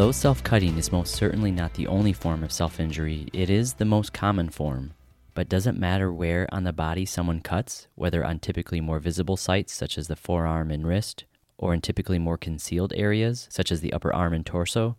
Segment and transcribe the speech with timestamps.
[0.00, 3.74] Although self cutting is most certainly not the only form of self injury, it is
[3.74, 4.94] the most common form.
[5.34, 9.36] But does it matter where on the body someone cuts, whether on typically more visible
[9.36, 11.26] sites such as the forearm and wrist,
[11.58, 14.96] or in typically more concealed areas such as the upper arm and torso?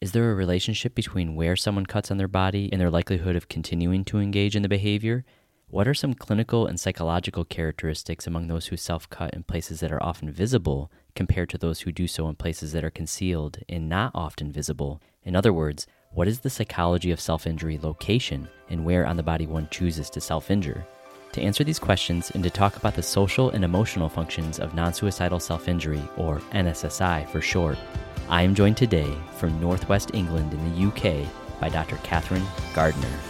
[0.00, 3.46] Is there a relationship between where someone cuts on their body and their likelihood of
[3.46, 5.24] continuing to engage in the behavior?
[5.68, 9.92] What are some clinical and psychological characteristics among those who self cut in places that
[9.92, 13.88] are often visible compared to those who do so in places that are concealed and
[13.88, 15.00] not often visible?
[15.24, 19.22] In other words, what is the psychology of self injury location and where on the
[19.22, 20.86] body one chooses to self injure?
[21.32, 24.92] To answer these questions and to talk about the social and emotional functions of non
[24.92, 27.78] suicidal self injury, or NSSI for short,
[28.28, 31.28] I am joined today from Northwest England in the UK
[31.60, 31.96] by Dr.
[31.96, 33.29] Kathryn Gardner.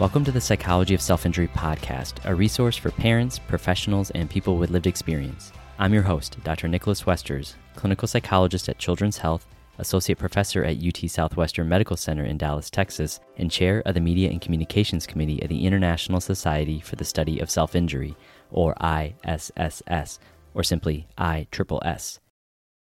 [0.00, 4.56] Welcome to the Psychology of Self Injury podcast, a resource for parents, professionals, and people
[4.56, 5.52] with lived experience.
[5.78, 6.68] I'm your host, Dr.
[6.68, 9.46] Nicholas Westers, clinical psychologist at Children's Health,
[9.78, 14.30] associate professor at UT Southwestern Medical Center in Dallas, Texas, and chair of the Media
[14.30, 18.16] and Communications Committee at the International Society for the Study of Self Injury,
[18.50, 20.18] or ISSS,
[20.54, 22.20] or simply ISSS.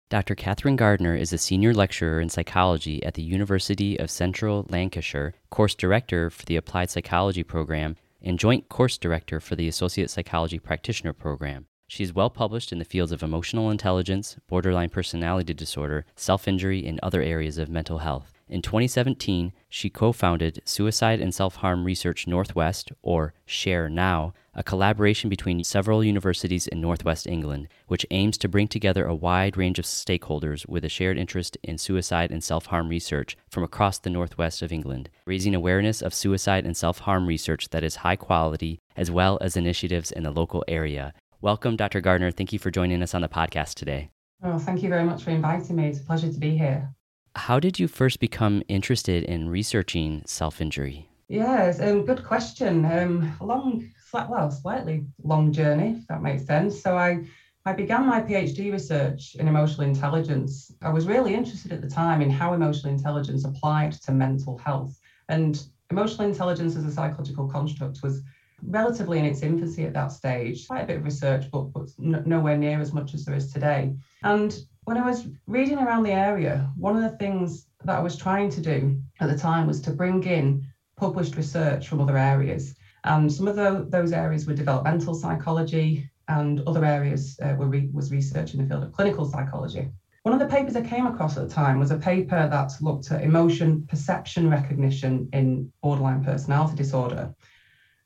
[0.09, 0.37] Dr.
[0.37, 5.75] Kathryn Gardner is a senior lecturer in psychology at the University of Central Lancashire, course
[5.75, 11.13] director for the Applied Psychology program, and joint course director for the Associate Psychology Practitioner
[11.13, 11.67] program.
[11.89, 16.87] She is well published in the fields of emotional intelligence, borderline personality disorder, self injury,
[16.87, 18.36] and other areas of mental health.
[18.49, 24.63] In 2017, she co founded Suicide and Self Harm Research Northwest, or SHARE Now, a
[24.63, 29.81] collaboration between several universities in Northwest England, which aims to bring together a wide range
[29.81, 34.11] of stakeholders with a shared interest in suicide and self harm research from across the
[34.11, 38.79] Northwest of England, raising awareness of suicide and self harm research that is high quality,
[38.97, 41.13] as well as initiatives in the local area.
[41.41, 42.01] Welcome, Dr.
[42.01, 42.31] Gardner.
[42.31, 44.11] Thank you for joining us on the podcast today.
[44.45, 45.89] Oh, thank you very much for inviting me.
[45.89, 46.96] It's a pleasure to be here.
[47.37, 51.11] How did you first become interested in researching self injury?
[51.29, 52.85] Yes, um, good question.
[52.87, 56.81] Um, long well, slightly long journey, if that makes sense.
[56.81, 57.27] So I,
[57.67, 60.73] I began my PhD research in emotional intelligence.
[60.81, 64.99] I was really interested at the time in how emotional intelligence applied to mental health.
[65.29, 68.23] And emotional intelligence as a psychological construct was
[68.63, 70.67] relatively in its infancy at that stage.
[70.67, 73.95] Quite a bit of research, but, but nowhere near as much as there is today.
[74.23, 78.17] And when I was reading around the area, one of the things that I was
[78.17, 80.65] trying to do at the time was to bring in
[80.97, 82.77] published research from other areas.
[83.03, 87.91] And some of the, those areas were developmental psychology, and other areas uh, were re-
[87.93, 89.89] was research in the field of clinical psychology.
[90.23, 93.11] One of the papers I came across at the time was a paper that looked
[93.11, 97.35] at emotion perception recognition in borderline personality disorder.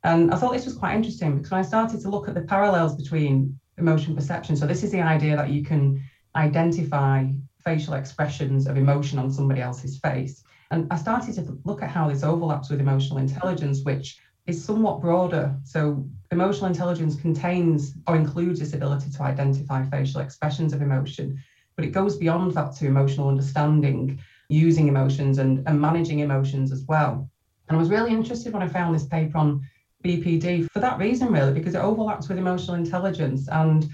[0.03, 2.43] And I thought this was quite interesting because when I started to look at the
[2.43, 6.03] parallels between emotion perception, so this is the idea that you can
[6.37, 7.27] identify
[7.59, 10.43] facial expressions of emotion on somebody else's face.
[10.71, 15.01] And I started to look at how this overlaps with emotional intelligence, which is somewhat
[15.01, 15.55] broader.
[15.65, 21.43] So, emotional intelligence contains or includes this ability to identify facial expressions of emotion,
[21.77, 26.85] but it goes beyond that to emotional understanding, using emotions, and, and managing emotions as
[26.87, 27.29] well.
[27.69, 29.61] And I was really interested when I found this paper on
[30.05, 33.49] BPD for that reason, really, because it overlaps with emotional intelligence.
[33.49, 33.89] And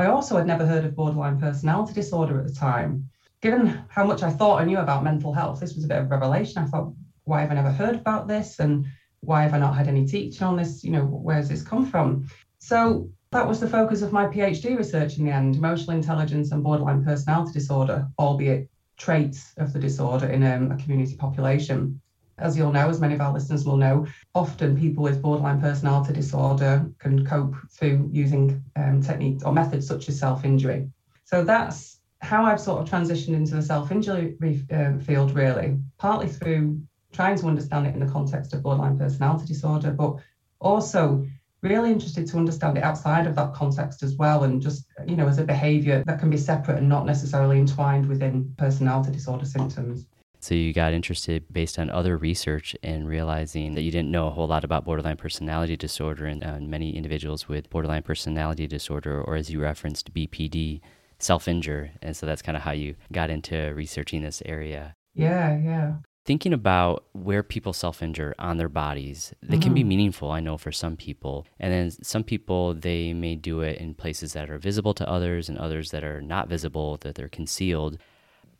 [0.00, 3.08] I also had never heard of borderline personality disorder at the time.
[3.42, 6.06] Given how much I thought I knew about mental health, this was a bit of
[6.06, 6.62] a revelation.
[6.62, 6.92] I thought,
[7.24, 8.58] why have I never heard about this?
[8.60, 8.86] And
[9.20, 10.82] why have I not had any teaching on this?
[10.82, 12.26] You know, where's this come from?
[12.58, 16.62] So that was the focus of my PhD research in the end emotional intelligence and
[16.62, 22.00] borderline personality disorder, albeit traits of the disorder in um, a community population.
[22.40, 26.12] As you'll know, as many of our listeners will know, often people with borderline personality
[26.12, 30.88] disorder can cope through using um, techniques or methods such as self injury.
[31.24, 34.36] So that's how I've sort of transitioned into the self injury
[34.72, 36.80] um, field, really, partly through
[37.12, 40.16] trying to understand it in the context of borderline personality disorder, but
[40.60, 41.26] also
[41.62, 45.28] really interested to understand it outside of that context as well and just you know
[45.28, 50.06] as a behavior that can be separate and not necessarily entwined within personality disorder symptoms
[50.40, 54.30] so you got interested based on other research and realizing that you didn't know a
[54.30, 59.36] whole lot about borderline personality disorder and, uh, many individuals with borderline personality disorder or
[59.36, 60.80] as you referenced bpd
[61.18, 65.94] self-injure and so that's kind of how you got into researching this area yeah yeah
[66.24, 69.62] thinking about where people self injure on their bodies, they mm-hmm.
[69.62, 69.88] can be mm-hmm.
[69.88, 71.46] meaningful, I know, for some people.
[71.58, 75.48] And then some people, they may do it in places that are visible to others
[75.48, 77.98] and others that are not visible, that they're concealed.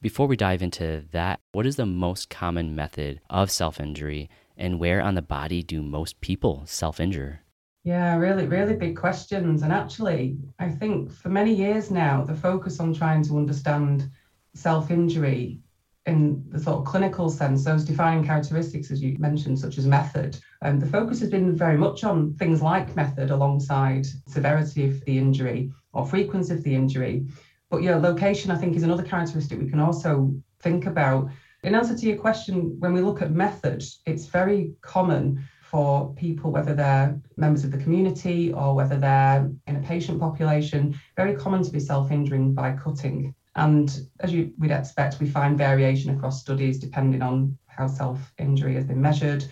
[0.02, 4.30] Before we dive into that, what is the most common method of self injury?
[4.56, 7.42] And where on the body do most people self injure?
[7.84, 9.62] Yeah, really, really big questions.
[9.62, 14.10] And actually, I think for many years now, the focus on trying to understand
[14.54, 15.60] self injury
[16.06, 20.38] in the sort of clinical sense, those defining characteristics, as you mentioned, such as method,
[20.62, 25.18] um, the focus has been very much on things like method alongside severity of the
[25.18, 27.26] injury or frequency of the injury.
[27.70, 31.30] But yeah, location, I think, is another characteristic we can also think about.
[31.62, 36.50] In answer to your question, when we look at method, it's very common for people,
[36.50, 41.62] whether they're members of the community or whether they're in a patient population, very common
[41.62, 43.34] to be self injuring by cutting.
[43.54, 48.74] And as you would expect, we find variation across studies depending on how self injury
[48.74, 49.44] has been measured,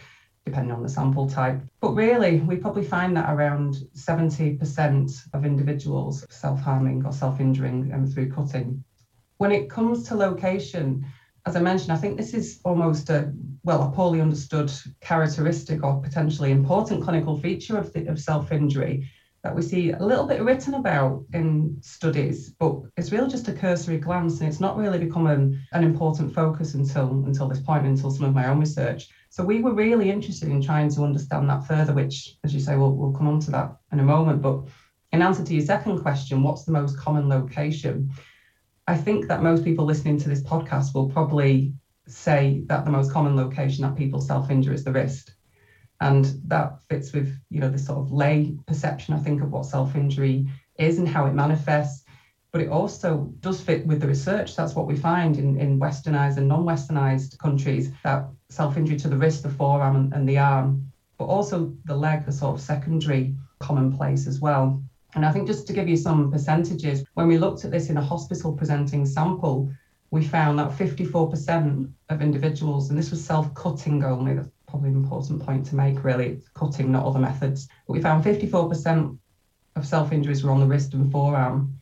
[0.48, 1.60] depending on the sample type.
[1.80, 7.92] But really, we probably find that around 70% of individuals self harming or self injuring
[7.92, 8.82] um, through cutting.
[9.36, 11.04] When it comes to location,
[11.46, 13.32] as I mentioned, I think this is almost a
[13.64, 19.08] well a poorly understood characteristic or potentially important clinical feature of, of self injury
[19.44, 23.52] that we see a little bit written about in studies, but it's really just a
[23.52, 27.86] cursory glance and it's not really become an, an important focus until until this point,
[27.86, 29.08] until some of my own research.
[29.38, 32.74] So we were really interested in trying to understand that further, which, as you say,
[32.74, 34.42] we'll, we'll come on to that in a moment.
[34.42, 34.64] But
[35.12, 38.10] in answer to your second question, what's the most common location?
[38.88, 41.72] I think that most people listening to this podcast will probably
[42.08, 45.34] say that the most common location that people self-injure is the wrist.
[46.00, 49.66] And that fits with, you know, the sort of lay perception, I think, of what
[49.66, 50.48] self-injury
[50.80, 52.07] is and how it manifests.
[52.58, 54.56] But it also does fit with the research.
[54.56, 59.44] That's what we find in, in westernized and non-westernized countries, that self-injury to the wrist,
[59.44, 64.26] the forearm and, and the arm, but also the leg, the sort of secondary commonplace
[64.26, 64.82] as well.
[65.14, 67.96] And I think just to give you some percentages, when we looked at this in
[67.96, 69.70] a hospital presenting sample,
[70.10, 74.96] we found that 54% of individuals, and this was self cutting only, that's probably an
[74.96, 77.68] important point to make, really, cutting, not other methods.
[77.86, 79.16] But we found 54%
[79.76, 81.77] of self injuries were on the wrist and forearm,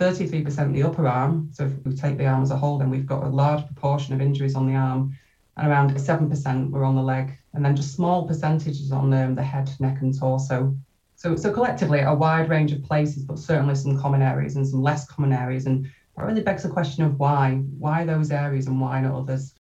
[0.00, 1.50] 33% of the upper arm.
[1.52, 4.14] So if we take the arm as a whole, then we've got a large proportion
[4.14, 5.16] of injuries on the arm,
[5.56, 9.42] and around 7% were on the leg, and then just small percentages on um, the
[9.42, 10.74] head, neck, and torso.
[11.16, 14.82] So, so collectively, a wide range of places, but certainly some common areas and some
[14.82, 15.66] less common areas.
[15.66, 15.84] And
[16.16, 17.56] that really begs the question of why.
[17.78, 19.54] Why those areas and why not others?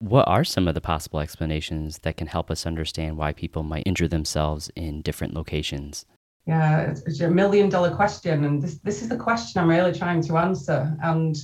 [0.00, 3.84] What are some of the possible explanations that can help us understand why people might
[3.86, 6.06] injure themselves in different locations?
[6.46, 8.44] Yeah, it's, it's a million dollar question.
[8.44, 10.96] And this, this is the question I'm really trying to answer.
[11.02, 11.36] And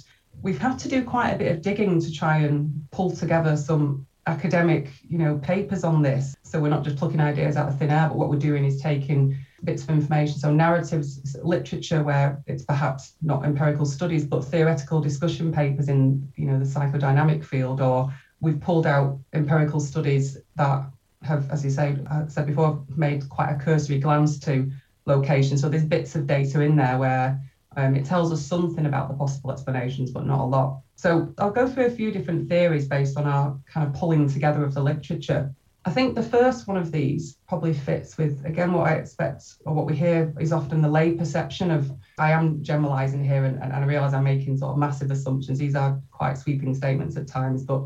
[0.42, 4.06] we've had to do quite a bit of digging to try and pull together some
[4.26, 6.36] academic, you know, papers on this.
[6.42, 8.80] So we're not just plucking ideas out of thin air, but what we're doing is
[8.80, 15.00] taking bits of information, so narratives, literature where it's perhaps not empirical studies, but theoretical
[15.00, 20.84] discussion papers in, you know, the psychodynamic field, or we've pulled out empirical studies that
[21.22, 24.70] have, as you say, I said before, made quite a cursory glance to
[25.06, 25.56] location.
[25.56, 27.40] So there's bits of data in there where
[27.76, 30.80] um, it tells us something about the possible explanations, but not a lot.
[30.96, 34.64] So I'll go through a few different theories based on our kind of pulling together
[34.64, 35.52] of the literature.
[35.84, 39.72] I think the first one of these probably fits with, again, what I expect or
[39.72, 43.72] what we hear is often the lay perception of, I am generalizing here and, and
[43.72, 45.58] I realize I'm making sort of massive assumptions.
[45.58, 47.84] These are quite sweeping statements at times, but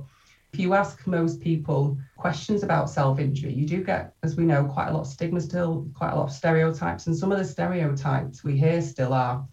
[0.52, 4.64] if you ask most people questions about self injury, you do get, as we know,
[4.64, 7.07] quite a lot of stigma still, quite a lot of stereotypes.
[7.07, 9.47] And some of the stereotypes we hear still are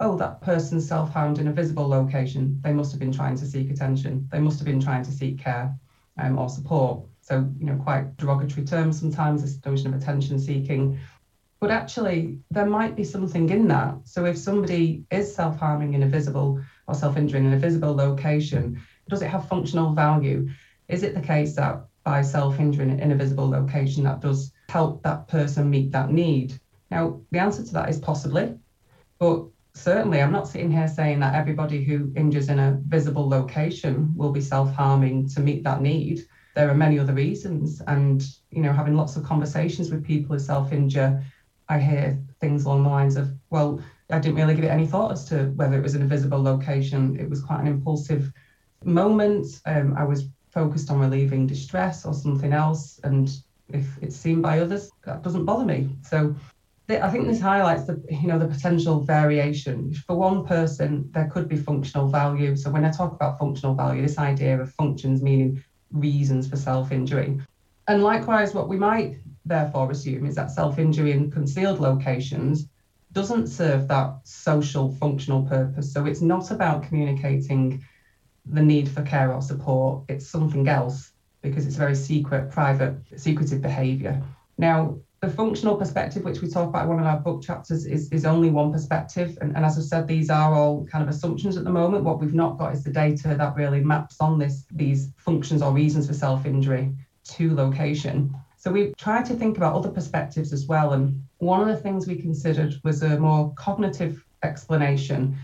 [0.00, 2.58] oh, that person self harmed in a visible location.
[2.62, 4.26] They must have been trying to seek attention.
[4.32, 5.74] They must have been trying to seek care
[6.18, 7.04] um, or support.
[7.20, 10.98] So, you know, quite derogatory terms sometimes, this notion of attention seeking.
[11.60, 13.94] But actually, there might be something in that.
[14.04, 17.94] So, if somebody is self harming in a visible or self injuring in a visible
[17.94, 20.48] location, does it have functional value?
[20.88, 25.02] Is it the case that by self injuring in a visible location, that does help
[25.02, 26.58] that person meet that need?
[26.90, 28.58] Now, the answer to that is possibly,
[29.18, 34.12] but certainly i'm not sitting here saying that everybody who injures in a visible location
[34.16, 36.20] will be self-harming to meet that need
[36.54, 40.38] there are many other reasons and you know having lots of conversations with people who
[40.40, 41.22] self-injure
[41.68, 45.12] i hear things along the lines of well i didn't really give it any thought
[45.12, 48.32] as to whether it was in a visible location it was quite an impulsive
[48.84, 53.30] moment um, i was focused on relieving distress or something else and
[53.68, 56.34] if it's seen by others that doesn't bother me so
[56.98, 59.94] I think this highlights the you know the potential variation.
[59.94, 62.56] For one person, there could be functional value.
[62.56, 67.38] So when I talk about functional value, this idea of functions meaning reasons for self-injury.
[67.86, 72.68] And likewise, what we might therefore assume is that self-injury in concealed locations
[73.12, 75.92] doesn't serve that social functional purpose.
[75.92, 77.84] So it's not about communicating
[78.46, 80.04] the need for care or support.
[80.08, 81.12] It's something else.
[81.42, 84.22] because it's very secret, private, secretive behavior.
[84.58, 88.10] Now, the functional perspective, which we talk about in one of our book chapters, is,
[88.10, 89.36] is only one perspective.
[89.40, 92.04] And, and as I said, these are all kind of assumptions at the moment.
[92.04, 95.72] What we've not got is the data that really maps on this these functions or
[95.72, 96.94] reasons for self-injury
[97.24, 98.34] to location.
[98.56, 100.92] So we tried to think about other perspectives as well.
[100.92, 105.36] And one of the things we considered was a more cognitive explanation.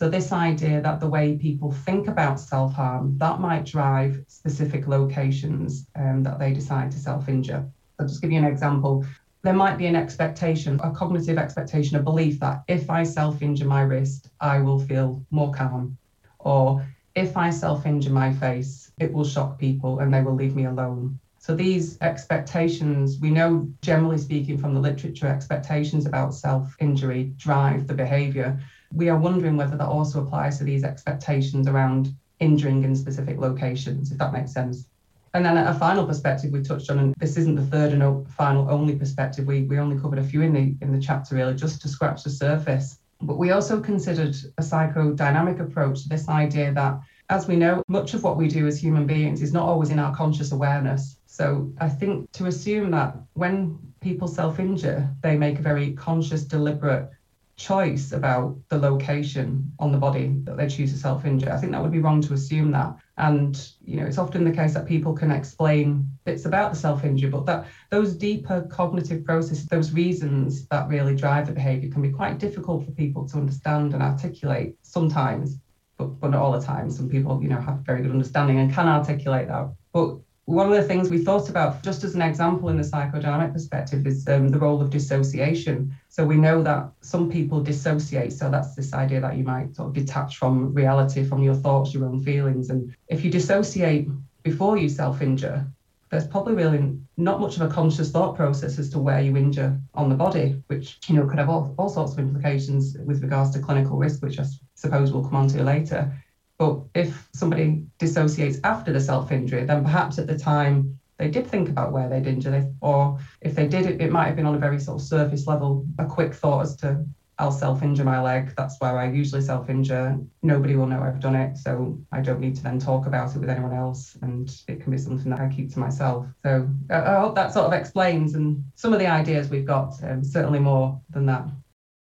[0.00, 5.86] So this idea that the way people think about self-harm, that might drive specific locations
[5.94, 7.70] um, that they decide to self-injure.
[7.98, 9.04] I'll just give you an example.
[9.42, 13.66] There might be an expectation, a cognitive expectation, a belief that if I self injure
[13.66, 15.98] my wrist, I will feel more calm.
[16.38, 16.82] Or
[17.14, 20.64] if I self injure my face, it will shock people and they will leave me
[20.64, 21.18] alone.
[21.40, 27.86] So these expectations, we know generally speaking from the literature, expectations about self injury drive
[27.86, 28.58] the behavior.
[28.92, 34.10] We are wondering whether that also applies to these expectations around injuring in specific locations,
[34.10, 34.86] if that makes sense.
[35.32, 38.68] And then a final perspective we touched on, and this isn't the third and final
[38.68, 39.46] only perspective.
[39.46, 42.24] We we only covered a few in the in the chapter really, just to scratch
[42.24, 42.98] the surface.
[43.22, 48.14] But we also considered a psychodynamic approach to this idea that, as we know, much
[48.14, 51.18] of what we do as human beings is not always in our conscious awareness.
[51.26, 57.10] So I think to assume that when people self-injure, they make a very conscious, deliberate
[57.60, 61.52] choice about the location on the body that they choose to self-injure.
[61.52, 62.96] I think that would be wrong to assume that.
[63.18, 67.28] And you know, it's often the case that people can explain bits about the self-injury,
[67.28, 72.10] but that those deeper cognitive processes, those reasons that really drive the behavior can be
[72.10, 75.58] quite difficult for people to understand and articulate sometimes,
[75.98, 76.90] but, but not all the time.
[76.90, 79.70] Some people, you know, have very good understanding and can articulate that.
[79.92, 80.16] But
[80.46, 84.06] one of the things we thought about, just as an example in the psychodynamic perspective,
[84.06, 85.94] is um, the role of dissociation.
[86.08, 88.32] So we know that some people dissociate.
[88.32, 91.94] So that's this idea that you might sort of detach from reality, from your thoughts,
[91.94, 92.70] your own feelings.
[92.70, 94.08] And if you dissociate
[94.42, 95.66] before you self injure,
[96.10, 99.80] there's probably really not much of a conscious thought process as to where you injure
[99.94, 103.52] on the body, which you know could have all, all sorts of implications with regards
[103.52, 104.44] to clinical risk, which I
[104.74, 106.12] suppose we'll come on to later.
[106.60, 111.46] But if somebody dissociates after the self injury, then perhaps at the time they did
[111.46, 114.54] think about where they'd injured, or if they did, it, it might have been on
[114.54, 117.02] a very sort of surface level, a quick thought as to
[117.38, 118.52] I'll self injure my leg.
[118.58, 120.18] That's where I usually self injure.
[120.42, 121.56] Nobody will know I've done it.
[121.56, 124.18] So I don't need to then talk about it with anyone else.
[124.20, 126.26] And it can be something that I keep to myself.
[126.44, 128.34] So I hope that sort of explains.
[128.34, 131.48] And some of the ideas we've got, um, certainly more than that.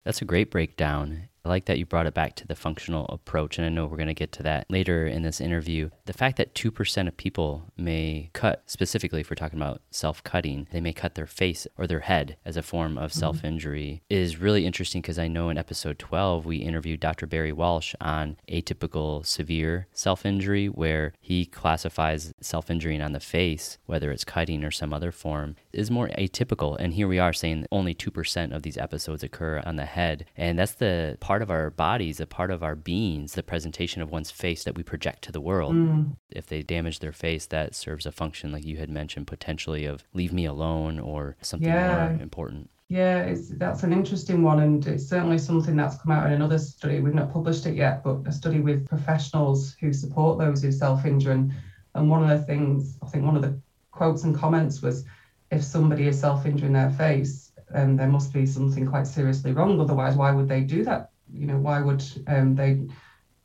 [0.03, 1.29] That's a great breakdown.
[1.43, 3.97] I like that you brought it back to the functional approach, and I know we're
[3.97, 5.89] going to get to that later in this interview.
[6.05, 10.67] The fact that 2% of people may cut, specifically if we're talking about self cutting,
[10.71, 13.19] they may cut their face or their head as a form of mm-hmm.
[13.19, 17.25] self injury is really interesting because I know in episode 12 we interviewed Dr.
[17.25, 23.79] Barent Walsh on atypical severe self injury, where he classifies self injuring on the face,
[23.87, 26.77] whether it's cutting or some other form, is more atypical.
[26.79, 30.25] And here we are saying only 2% of these episodes occur on the head.
[30.35, 34.11] And that's the part of our bodies, a part of our beings, the presentation of
[34.11, 35.75] one's face that we project to the world.
[35.75, 36.15] Mm.
[36.29, 40.03] If they damage their face, that serves a function, like you had mentioned, potentially of
[40.13, 42.09] leave me alone or something yeah.
[42.09, 42.69] more important.
[42.91, 46.99] Yeah, that's an interesting one, and it's certainly something that's come out in another study.
[46.99, 51.31] We've not published it yet, but a study with professionals who support those who self-injure.
[51.31, 51.53] And,
[51.95, 53.57] and one of the things, I think one of the
[53.91, 55.05] quotes and comments was,
[55.51, 59.79] if somebody is self-injuring their face, then there must be something quite seriously wrong.
[59.79, 62.81] Otherwise, why would they do that you know, why would um, they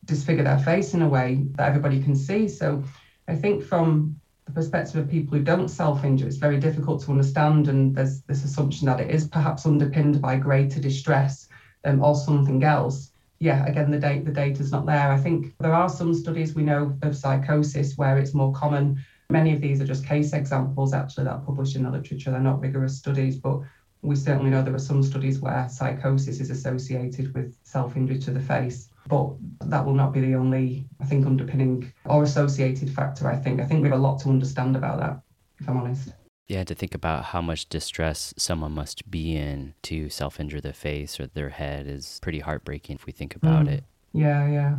[0.05, 2.49] disfigure their face in a way that everybody can see?
[2.49, 2.83] So
[3.29, 7.69] I think from the perspective of people who don't self-injure, it's very difficult to understand,
[7.69, 11.49] and there's this assumption that it is perhaps underpinned by greater distress
[11.85, 13.13] um, or something else.
[13.39, 15.11] Yeah, again, the data the data's not there.
[15.11, 19.05] I think there are some studies we know of psychosis where it's more common.
[19.31, 22.31] Many of these are just case examples actually that are published in the literature.
[22.31, 23.61] They're not rigorous studies, but
[24.03, 28.31] we certainly know there are some studies where psychosis is associated with self injury to
[28.31, 29.31] the face, but
[29.61, 33.29] that will not be the only, I think, underpinning or associated factor.
[33.29, 33.61] I think.
[33.61, 35.21] I think we have a lot to understand about that,
[35.61, 36.13] if I'm honest.
[36.49, 40.73] Yeah, to think about how much distress someone must be in to self injure their
[40.73, 43.73] face or their head is pretty heartbreaking if we think about mm.
[43.73, 43.85] it.
[44.13, 44.77] Yeah, yeah.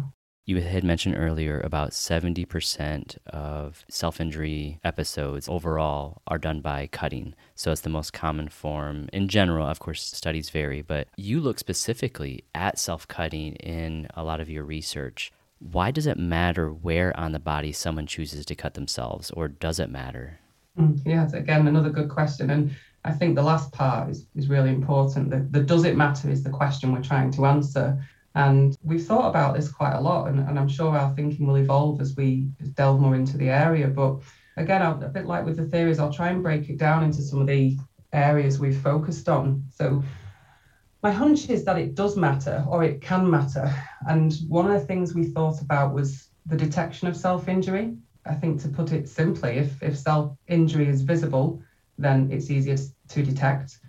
[0.47, 7.35] You had mentioned earlier about 70% of self injury episodes overall are done by cutting.
[7.53, 9.09] So it's the most common form.
[9.11, 14.23] In general, of course, studies vary, but you look specifically at self cutting in a
[14.23, 15.33] lot of your research.
[15.59, 19.81] Why does it matter where on the body someone chooses to cut themselves, or does
[19.81, 20.39] it matter?
[20.79, 22.51] Mm, yeah, again, another good question.
[22.51, 22.71] And
[23.03, 25.29] I think the last part is, is really important.
[25.29, 28.01] The, the does it matter is the question we're trying to answer.
[28.37, 31.55] And we've thought about this quite a lot, and, and I'm sure our thinking will
[31.55, 33.87] evolve as we delve more into the area.
[33.87, 34.19] But
[34.57, 37.23] again, I'll, a bit like with the theories, I'll try and break it down into
[37.23, 37.75] some of the
[38.13, 39.63] areas we've focused on.
[39.73, 40.03] So
[41.01, 43.73] my hunch is that it does matter or it can matter.
[44.07, 47.97] And one of the things we thought about was the detection of self injury.
[48.23, 51.59] I think to put it simply, if, if self injury is visible,
[51.97, 52.77] then it's easier
[53.07, 53.79] to detect.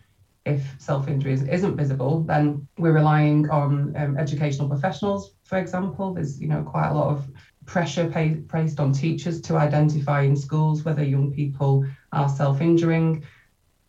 [0.48, 6.14] If self injury isn't visible, then we're relying on um, educational professionals, for example.
[6.14, 7.28] There's you know quite a lot of
[7.66, 13.24] pressure pay, placed on teachers to identify in schools whether young people are self injuring.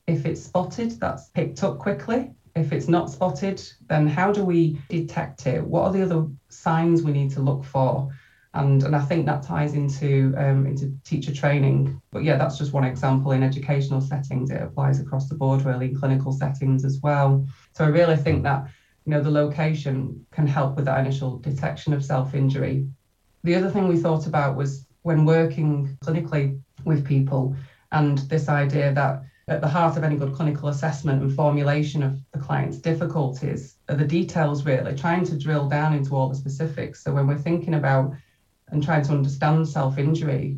[0.06, 2.32] If it's spotted, that's picked up quickly.
[2.56, 5.64] If it's not spotted, then how do we detect it?
[5.64, 8.10] What are the other signs we need to look for?
[8.56, 12.02] And, and I think that ties into um, into teacher training.
[12.12, 14.50] But yeah, that's just one example in educational settings.
[14.50, 17.46] It applies across the board, really, in clinical settings as well.
[17.74, 18.66] So I really think that
[19.06, 22.88] you know the location can help with that initial detection of self-injury.
[23.44, 27.56] The other thing we thought about was when working clinically with people,
[27.92, 32.18] and this idea that at the heart of any good clinical assessment and formulation of
[32.32, 37.04] the client's difficulties are the details, really, trying to drill down into all the specifics.
[37.04, 38.14] So when we're thinking about
[38.72, 40.58] and trying to understand self injury,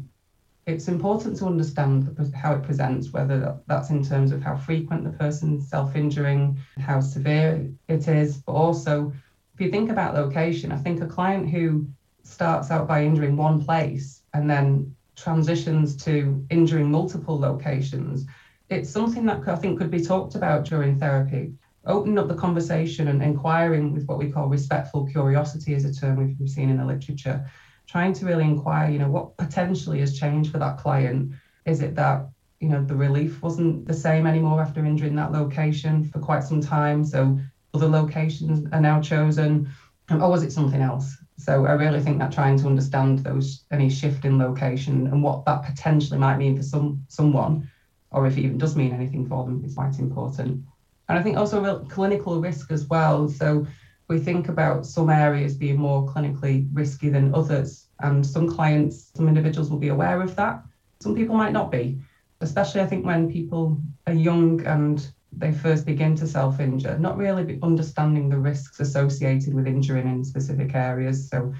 [0.65, 5.18] it's important to understand how it presents, whether that's in terms of how frequent the
[5.18, 9.12] person's self injuring, how severe it is, but also
[9.53, 11.88] if you think about location, I think a client who
[12.24, 18.25] starts out by injuring one place and then transitions to injuring multiple locations
[18.72, 21.53] it's something that I think could be talked about during therapy.
[21.86, 26.36] Opening up the conversation and inquiring with what we call respectful curiosity is a term
[26.39, 27.46] we've seen in the literature.
[27.88, 31.34] Trying to really inquire, you know, what potentially has changed for that client.
[31.66, 36.04] Is it that, you know, the relief wasn't the same anymore after injuring that location
[36.04, 37.04] for quite some time?
[37.04, 37.38] So
[37.74, 39.70] other locations are now chosen,
[40.10, 41.18] or was it something else?
[41.38, 45.44] So I really think that trying to understand those any shift in location and what
[45.46, 47.67] that potentially might mean for some someone
[48.12, 50.63] or if it even does mean anything for them, is quite important.
[51.10, 53.28] And I think also real clinical risk as well.
[53.28, 53.65] So
[54.12, 57.88] we think about some areas being more clinically risky than others.
[58.02, 60.62] And some clients, some individuals will be aware of that.
[61.00, 61.97] Some people might not be,
[62.41, 67.15] especially I think when people are young and they first begin to self injure, not
[67.15, 71.30] really understanding the risks associated with injuring in specific areas.
[71.30, 71.54] So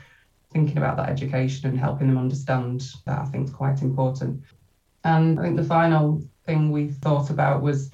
[0.52, 4.42] thinking about that education and helping them understand that I think is quite important.
[5.06, 7.92] And I think the final thing we thought about was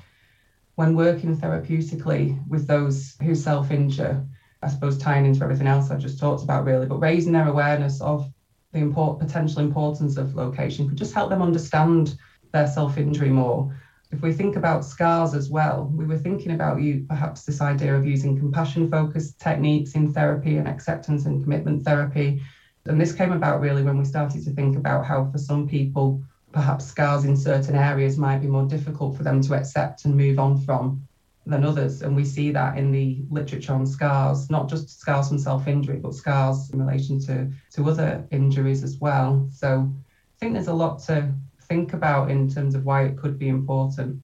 [0.74, 4.26] when working therapeutically with those who self injure,
[4.64, 8.02] I suppose tying into everything else I've just talked about, really, but raising their awareness
[8.02, 8.28] of
[8.72, 12.16] the import, potential importance of location could just help them understand
[12.52, 13.76] their self injury more.
[14.10, 17.96] If we think about scars as well, we were thinking about you perhaps this idea
[17.96, 22.42] of using compassion focused techniques in therapy and acceptance and commitment therapy.
[22.86, 26.22] And this came about really when we started to think about how, for some people,
[26.54, 30.40] perhaps scars in certain areas might be more difficult for them to accept and move
[30.40, 31.06] on from
[31.48, 32.02] than others.
[32.02, 35.98] And we see that in the literature on scars, not just scars from self injury,
[35.98, 39.48] but scars in relation to, to other injuries as well.
[39.52, 43.38] So I think there's a lot to think about in terms of why it could
[43.38, 44.22] be important.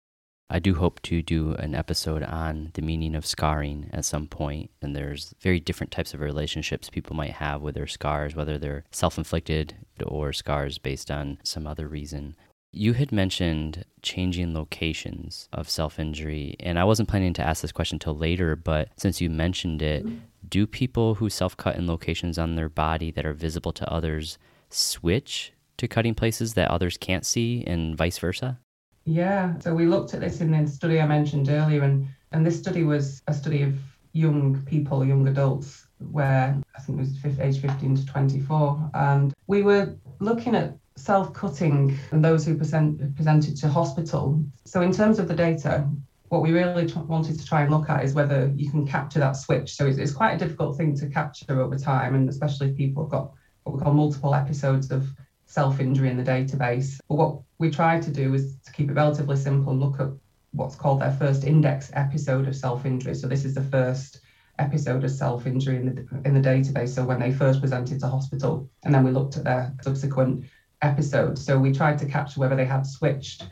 [0.50, 4.70] I do hope to do an episode on the meaning of scarring at some point.
[4.82, 8.84] And there's very different types of relationships people might have with their scars, whether they're
[8.92, 12.36] self inflicted or scars based on some other reason.
[12.76, 17.72] You had mentioned changing locations of self injury, and I wasn't planning to ask this
[17.72, 20.04] question until later, but since you mentioned it,
[20.50, 24.40] do people who self cut in locations on their body that are visible to others
[24.72, 28.58] switch to cutting places that others can't see, and vice versa?
[29.06, 32.58] Yeah, so we looked at this in the study I mentioned earlier, and, and this
[32.58, 33.76] study was a study of
[34.14, 38.90] young people, young adults, where I think it was age 15 to 24.
[38.96, 44.44] And we were looking at self cutting and those who present, presented to hospital.
[44.66, 45.88] So, in terms of the data,
[46.30, 49.34] what we really wanted to try and look at is whether you can capture that
[49.34, 49.76] switch.
[49.76, 53.04] So, it's, it's quite a difficult thing to capture over time, and especially if people
[53.04, 53.32] have got
[53.64, 55.08] what we call multiple episodes of
[55.46, 56.98] self injury in the database.
[57.08, 60.10] But what we tried to do is to keep it relatively simple and look at
[60.52, 63.16] what's called their first index episode of self injury.
[63.16, 64.20] So this is the first
[64.60, 66.90] episode of self injury in the in the database.
[66.90, 70.46] So when they first presented to hospital, and then we looked at their subsequent
[70.84, 71.44] episodes.
[71.46, 73.48] So we tried to capture whether they had switched,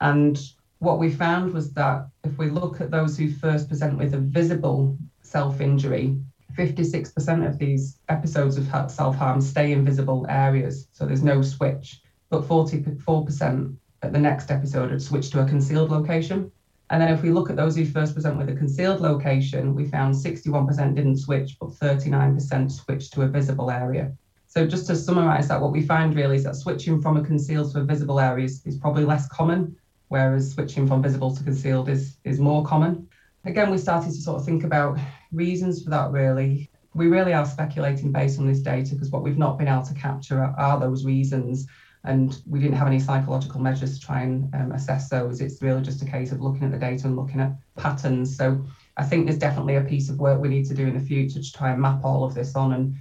[0.00, 0.38] and
[0.78, 4.18] what we found was that if we look at those who first present with a
[4.18, 6.16] visible self injury,
[6.56, 12.02] 56% of these episodes of self harm stay in visible areas, so there's no switch.
[12.30, 16.50] But 44% at the next episode had switched to a concealed location.
[16.90, 19.86] And then if we look at those who first present with a concealed location, we
[19.86, 24.12] found 61% didn't switch, but 39% switched to a visible area.
[24.56, 27.72] So just to summarize that, what we find really is that switching from a concealed
[27.72, 29.76] to a visible area is, is probably less common,
[30.08, 33.06] whereas switching from visible to concealed is, is more common.
[33.44, 34.98] Again, we started to sort of think about
[35.30, 36.70] reasons for that really.
[36.94, 39.92] We really are speculating based on this data because what we've not been able to
[39.92, 41.66] capture are, are those reasons
[42.04, 45.42] and we didn't have any psychological measures to try and um, assess those.
[45.42, 48.34] It's really just a case of looking at the data and looking at patterns.
[48.34, 48.64] So
[48.96, 51.42] I think there's definitely a piece of work we need to do in the future
[51.42, 52.96] to try and map all of this on and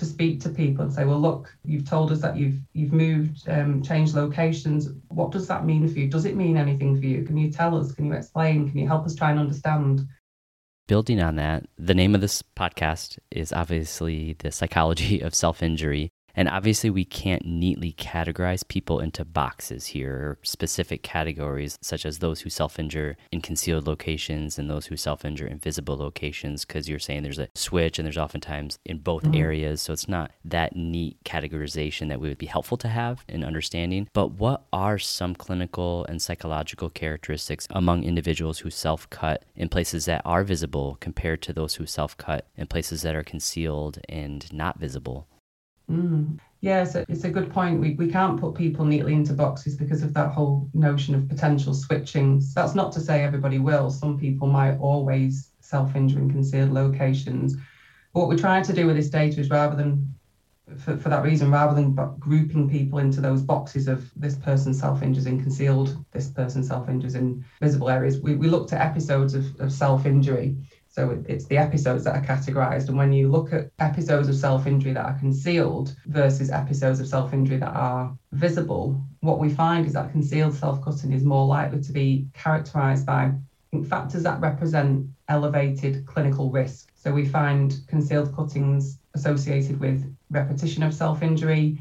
[0.00, 3.48] to speak to people and say, well, look, you've told us that you've you've moved,
[3.48, 4.88] um, changed locations.
[5.08, 6.08] What does that mean for you?
[6.08, 7.22] Does it mean anything for you?
[7.22, 7.92] Can you tell us?
[7.92, 8.68] Can you explain?
[8.68, 10.08] Can you help us try and understand?
[10.88, 16.10] Building on that, the name of this podcast is obviously the psychology of self injury.
[16.34, 22.18] And obviously, we can't neatly categorize people into boxes here, or specific categories, such as
[22.18, 26.64] those who self injure in concealed locations and those who self injure in visible locations,
[26.64, 29.34] because you're saying there's a switch and there's oftentimes in both mm-hmm.
[29.34, 29.82] areas.
[29.82, 34.08] So it's not that neat categorization that we would be helpful to have in understanding.
[34.12, 40.04] But what are some clinical and psychological characteristics among individuals who self cut in places
[40.04, 44.52] that are visible compared to those who self cut in places that are concealed and
[44.52, 45.26] not visible?
[45.90, 46.38] Mm.
[46.60, 47.80] Yeah, so it's a good point.
[47.80, 51.72] We, we can't put people neatly into boxes because of that whole notion of potential
[51.74, 52.40] switching.
[52.40, 53.90] So that's not to say everybody will.
[53.90, 57.56] Some people might always self injure in concealed locations.
[58.12, 60.14] What we're trying to do with this data is rather than,
[60.78, 65.02] for, for that reason, rather than grouping people into those boxes of this person self
[65.02, 69.34] injures in concealed, this person self injures in visible areas, we, we looked at episodes
[69.34, 70.56] of, of self injury
[70.92, 72.88] so it's the episodes that are categorized.
[72.88, 77.06] And when you look at episodes of self injury that are concealed versus episodes of
[77.06, 81.46] self injury that are visible, what we find is that concealed self cutting is more
[81.46, 83.32] likely to be characterized by
[83.88, 86.90] factors that represent elevated clinical risk.
[86.96, 91.80] So we find concealed cuttings associated with repetition of self injury,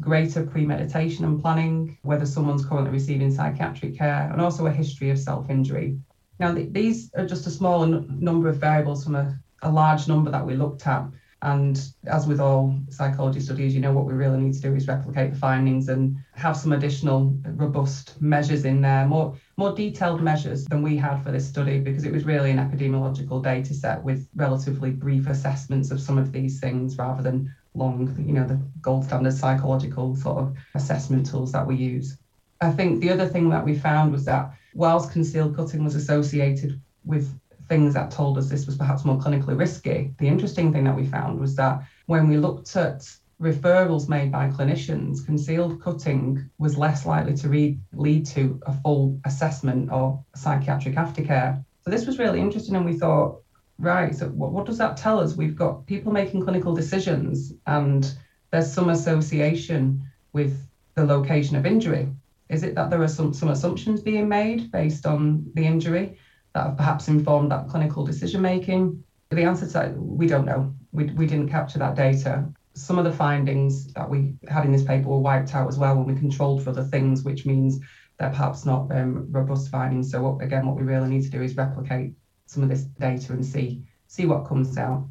[0.00, 5.18] greater premeditation and planning, whether someone's currently receiving psychiatric care, and also a history of
[5.18, 5.98] self injury.
[6.38, 10.08] Now, th- these are just a small n- number of variables from a, a large
[10.08, 11.06] number that we looked at.
[11.42, 14.88] And as with all psychology studies, you know, what we really need to do is
[14.88, 20.64] replicate the findings and have some additional robust measures in there, more, more detailed measures
[20.64, 24.26] than we had for this study, because it was really an epidemiological data set with
[24.34, 29.04] relatively brief assessments of some of these things rather than long, you know, the gold
[29.04, 32.16] standard psychological sort of assessment tools that we use.
[32.62, 36.78] I think the other thing that we found was that whilst concealed cutting was associated
[37.04, 37.32] with
[37.68, 41.06] things that told us this was perhaps more clinically risky, the interesting thing that we
[41.06, 43.10] found was that when we looked at
[43.40, 49.18] referrals made by clinicians, concealed cutting was less likely to read, lead to a full
[49.24, 51.62] assessment or psychiatric aftercare.
[51.82, 53.40] So this was really interesting, and we thought,
[53.78, 55.36] right, so what, what does that tell us?
[55.36, 58.12] We've got people making clinical decisions, and
[58.50, 62.08] there's some association with the location of injury.
[62.48, 66.18] Is it that there are some, some assumptions being made based on the injury
[66.54, 69.02] that have perhaps informed that clinical decision making?
[69.30, 70.74] The answer to that, we don't know.
[70.92, 72.48] We, we didn't capture that data.
[72.74, 75.96] Some of the findings that we had in this paper were wiped out as well
[75.96, 77.80] when we controlled for other things, which means
[78.18, 80.10] they're perhaps not um, robust findings.
[80.10, 82.12] So what, again, what we really need to do is replicate
[82.46, 85.08] some of this data and see see what comes out.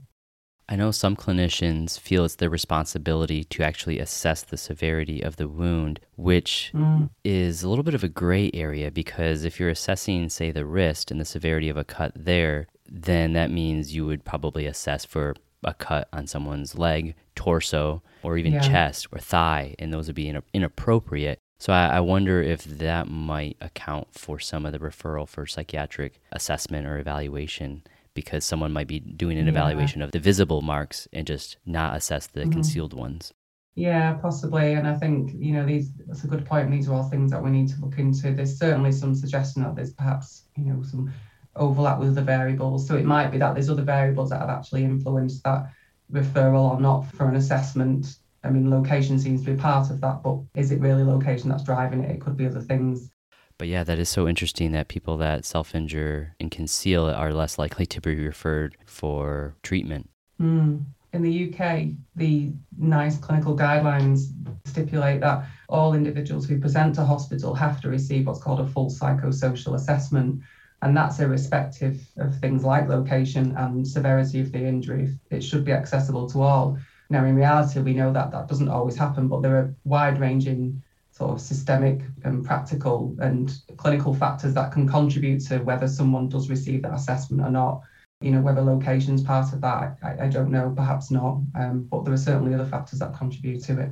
[0.67, 5.47] I know some clinicians feel it's their responsibility to actually assess the severity of the
[5.47, 7.09] wound, which mm.
[7.23, 11.11] is a little bit of a gray area because if you're assessing, say, the wrist
[11.11, 15.35] and the severity of a cut there, then that means you would probably assess for
[15.63, 18.61] a cut on someone's leg, torso, or even yeah.
[18.61, 21.39] chest or thigh, and those would be inappropriate.
[21.57, 26.19] So I, I, wonder if that might account for some of the referral for psychiatric
[26.31, 27.83] assessment or evaluation
[28.15, 29.51] because someone might be doing an yeah.
[29.51, 32.51] evaluation of the visible marks and just not assess the mm-hmm.
[32.51, 33.31] concealed ones.
[33.75, 34.73] Yeah, possibly.
[34.73, 36.71] And I think, you know, these that's a good point.
[36.71, 38.31] These are all things that we need to look into.
[38.31, 41.13] There's certainly some suggestion that there's perhaps, you know, some
[41.57, 42.87] overlap with other variables.
[42.87, 45.69] So it might be that there's other variables that have actually influenced that
[46.11, 48.17] referral or not for an assessment.
[48.45, 51.63] I mean, location seems to be part of that, but is it really location that's
[51.63, 52.11] driving it?
[52.11, 53.09] It could be other things.
[53.57, 57.57] But yeah, that is so interesting that people that self injure and conceal are less
[57.57, 60.09] likely to be referred for treatment.
[60.41, 60.83] Mm.
[61.13, 64.33] In the UK, the NICE clinical guidelines
[64.65, 68.89] stipulate that all individuals who present to hospital have to receive what's called a full
[68.89, 70.41] psychosocial assessment.
[70.81, 75.17] And that's irrespective of things like location and severity of the injury.
[75.31, 76.77] It should be accessible to all.
[77.09, 80.83] Now, in reality, we know that that doesn't always happen, but there are wide ranging
[81.15, 86.49] sort of systemic and practical and clinical factors that can contribute to whether someone does
[86.49, 87.81] receive that assessment or not.
[88.19, 91.39] You know, whether location's part of that, I, I don't know, perhaps not.
[91.55, 93.91] Um, but there are certainly other factors that contribute to it.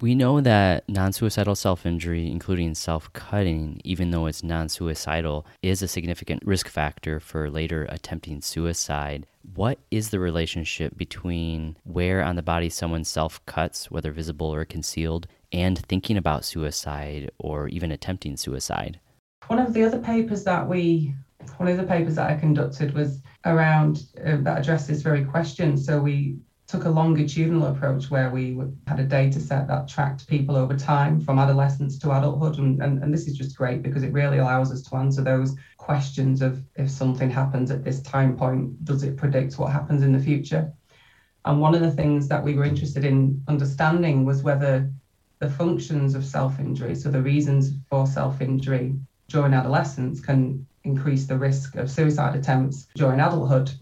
[0.00, 5.44] We know that non suicidal self injury, including self cutting, even though it's non suicidal,
[5.60, 9.26] is a significant risk factor for later attempting suicide.
[9.54, 14.64] What is the relationship between where on the body someone self cuts, whether visible or
[14.64, 19.00] concealed, and thinking about suicide or even attempting suicide?
[19.46, 21.14] One of the other papers that we,
[21.56, 25.76] one of the papers that I conducted was around uh, that addressed this very question.
[25.76, 30.54] So we took a longitudinal approach where we had a data set that tracked people
[30.54, 32.58] over time from adolescence to adulthood.
[32.58, 35.56] And, and, and this is just great because it really allows us to answer those
[35.78, 40.12] questions of if something happens at this time point, does it predict what happens in
[40.12, 40.70] the future?
[41.46, 44.92] And one of the things that we were interested in understanding was whether
[45.38, 48.94] the functions of self injury, so the reasons for self injury
[49.28, 53.72] during adolescence, can increase the risk of suicide attempts during adulthood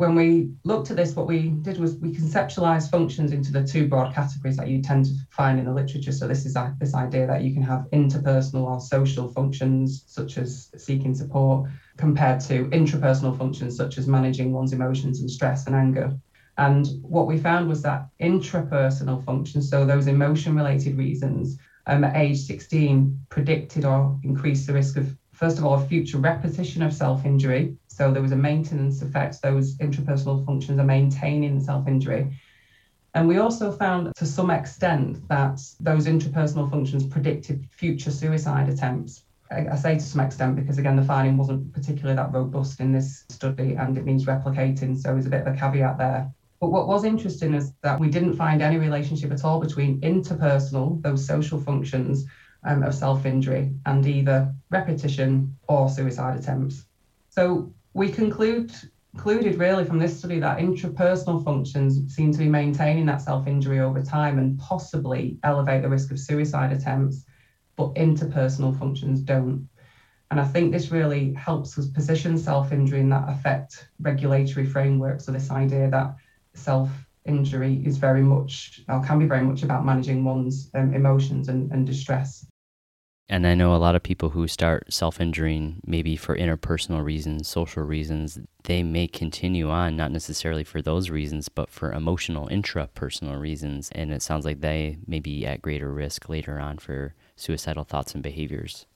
[0.00, 3.86] when we looked at this, what we did was we conceptualized functions into the two
[3.86, 6.10] broad categories that you tend to find in the literature.
[6.10, 10.38] So this is uh, this idea that you can have interpersonal or social functions, such
[10.38, 11.68] as seeking support,
[11.98, 16.18] compared to intrapersonal functions, such as managing one's emotions and stress and anger.
[16.58, 22.16] And what we found was that intrapersonal functions, so those emotion related reasons, um, at
[22.16, 27.24] age 16 predicted or increased the risk of, first of all, future repetition of self
[27.24, 29.42] injury so there was a maintenance effect.
[29.42, 32.32] Those intrapersonal functions are maintaining self injury.
[33.12, 39.24] And we also found to some extent that those intrapersonal functions predicted future suicide attempts.
[39.50, 42.90] I, I, say to some extent because, again, the finding wasn't particularly that robust in
[42.90, 44.96] this study and it means replicating.
[44.96, 46.32] So there's a bit of a caveat there.
[46.60, 51.00] But what was interesting is that we didn't find any relationship at all between interpersonal,
[51.02, 52.26] those social functions
[52.64, 56.84] um, of self injury, and either repetition or suicide attempts.
[57.30, 58.72] So we conclude
[59.12, 64.00] concluded really from this study that intrapersonal functions seem to be maintaining that self-injury over
[64.00, 67.24] time and possibly elevate the risk of suicide attempts,
[67.76, 69.68] but interpersonal functions don't.
[70.30, 75.20] And I think this really helps us position self-injury in that affect regulatory framework.
[75.20, 76.14] So this idea that
[76.54, 81.70] self-injury is very much or can be very much about managing one's um, emotions and,
[81.72, 82.46] and distress.
[83.30, 87.46] And I know a lot of people who start self injuring, maybe for interpersonal reasons,
[87.46, 93.40] social reasons, they may continue on, not necessarily for those reasons, but for emotional, intrapersonal
[93.40, 93.88] reasons.
[93.92, 98.14] And it sounds like they may be at greater risk later on for suicidal thoughts
[98.14, 98.86] and behaviors.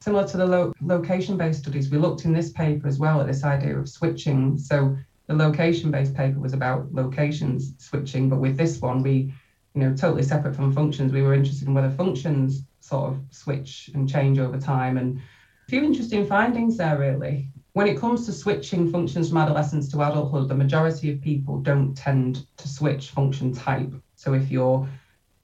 [0.00, 3.26] Similar to the lo- location based studies, we looked in this paper as well at
[3.26, 4.56] this idea of switching.
[4.56, 9.32] So the location based paper was about locations switching, but with this one, we
[9.76, 11.12] you know, totally separate from functions.
[11.12, 14.96] We were interested in whether functions sort of switch and change over time.
[14.96, 17.50] And a few interesting findings there, really.
[17.74, 21.94] When it comes to switching functions from adolescence to adulthood, the majority of people don't
[21.94, 23.92] tend to switch function type.
[24.14, 24.88] So if you're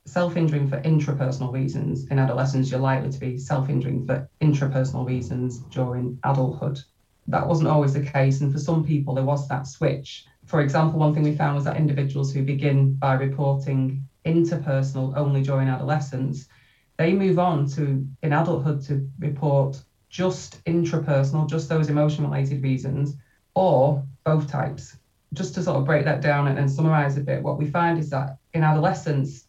[0.06, 5.06] self injuring for intrapersonal reasons in adolescence, you're likely to be self injuring for intrapersonal
[5.06, 6.80] reasons during adulthood.
[7.28, 8.40] That wasn't always the case.
[8.40, 10.26] And for some people, there was that switch.
[10.44, 15.42] For example, one thing we found was that individuals who begin by reporting interpersonal only
[15.42, 16.48] during adolescence,
[16.96, 23.16] they move on to in adulthood to report just intrapersonal, just those emotion related reasons,
[23.54, 24.96] or both types.
[25.32, 27.98] Just to sort of break that down and, and summarize a bit, what we find
[27.98, 29.46] is that in adolescence,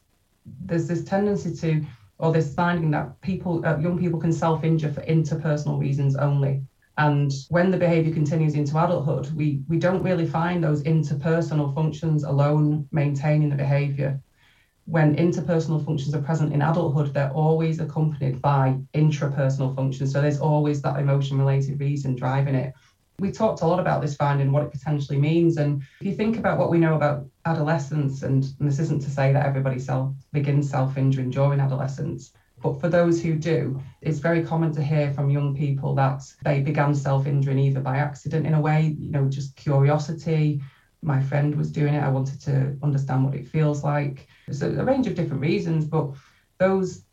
[0.62, 1.86] there's this tendency to,
[2.18, 6.64] or this finding that people, uh, young people can self injure for interpersonal reasons only.
[6.98, 12.24] And when the behavior continues into adulthood, we, we don't really find those interpersonal functions
[12.24, 14.22] alone maintaining the behavior
[14.86, 20.12] when interpersonal functions are present in adulthood, they're always accompanied by intrapersonal functions.
[20.12, 22.74] So there's always that emotion related reason driving it.
[23.20, 25.58] We talked a lot about this finding, what it potentially means.
[25.58, 29.10] And if you think about what we know about adolescence, and, and this isn't to
[29.10, 34.20] say that everybody self begins self injuring during adolescence, but for those who do, it's
[34.20, 38.48] very common to hear from young people that they began self injuring either by accident
[38.48, 40.62] in a way, you know, just curiosity,
[41.02, 42.02] my friend was doing it.
[42.02, 44.28] I wanted to understand what it feels like.
[44.48, 46.12] There's a, a range of different reasons, but
[46.58, 47.04] those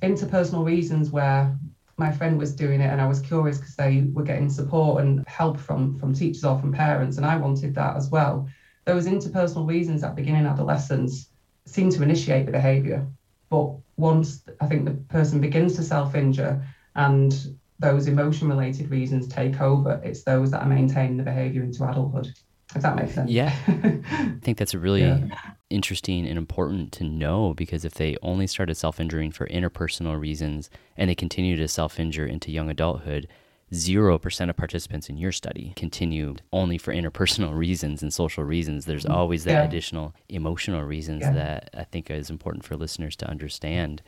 [0.00, 1.58] interpersonal reasons where
[1.96, 5.24] my friend was doing it and I was curious because they were getting support and
[5.26, 8.48] help from from teachers or from parents and I wanted that as well.
[8.86, 11.30] Those interpersonal reasons at beginning adolescence
[11.66, 13.06] seem to initiate the behavior.
[13.50, 16.64] But once I think the person begins to self-injure
[16.96, 21.88] and those emotion related reasons take over, it's those that are maintaining the behavior into
[21.88, 22.32] adulthood
[22.74, 23.30] if that makes sense.
[23.30, 23.54] Yeah.
[23.66, 25.26] I think that's really yeah.
[25.70, 30.70] interesting and important to know because if they only started self injuring for interpersonal reasons
[30.96, 33.28] and they continue to self injure into young adulthood,
[33.72, 38.84] 0% of participants in your study continued only for interpersonal reasons and social reasons.
[38.84, 39.64] There's mm, always that yeah.
[39.64, 41.32] additional emotional reasons yeah.
[41.32, 44.02] that I think is important for listeners to understand.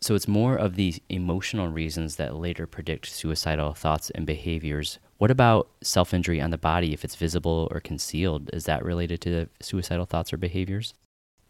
[0.00, 4.98] So it's more of these emotional reasons that later predict suicidal thoughts and behaviors.
[5.18, 8.50] What about self injury on the body if it's visible or concealed?
[8.52, 10.94] Is that related to suicidal thoughts or behaviors?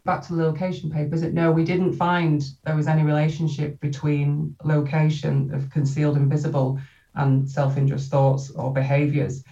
[0.05, 5.53] Back to the location papers, no, we didn't find there was any relationship between location
[5.53, 6.79] of concealed and visible
[7.17, 9.45] and self injurious thoughts or behaviors.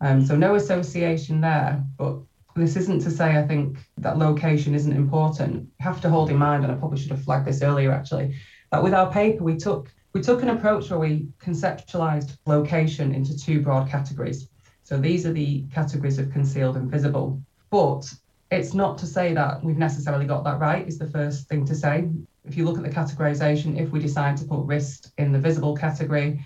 [0.00, 2.18] Um, so, no association there, but
[2.56, 5.68] this isn't to say I think that location isn't important.
[5.78, 8.34] You have to hold in mind, and I probably should have flagged this earlier actually,
[8.72, 13.36] that with our paper we took we took an approach where we conceptualized location into
[13.38, 14.48] two broad categories.
[14.82, 17.40] So these are the categories of concealed and visible.
[17.70, 18.12] But
[18.50, 21.74] it's not to say that we've necessarily got that right, is the first thing to
[21.76, 22.08] say.
[22.44, 25.76] If you look at the categorization, if we decide to put wrist in the visible
[25.76, 26.44] category,